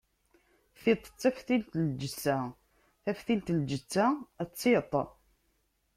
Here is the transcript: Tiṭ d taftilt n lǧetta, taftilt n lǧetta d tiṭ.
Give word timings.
Tiṭ 0.81 1.03
d 1.09 1.15
taftilt 1.21 1.71
n 1.81 1.83
lǧetta, 1.91 2.37
taftilt 3.03 3.47
n 3.55 3.57
lǧetta 3.63 4.05
d 4.49 4.51
tiṭ. 4.59 4.91